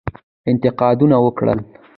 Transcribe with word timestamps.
انتقاونه 0.51 1.17
وکړل. 1.25 1.59